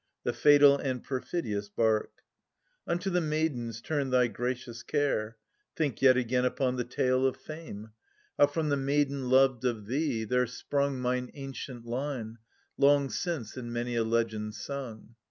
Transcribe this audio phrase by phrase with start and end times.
[0.23, 2.09] The fatal and perfidious bark!
[2.15, 2.21] ^N ^
[2.55, 7.37] \ Unto the maidens turn thy gracious care; A^vy^^"^^^^ {Think yet again upon the tale of
[7.37, 7.91] fame,
[8.35, 8.47] THE SUPPLIANT MAIDENS.
[8.47, 12.37] 29 How from the maiden loved of thee there sprung Mine ancient Hne,
[12.79, 15.13] long since in many a legend sung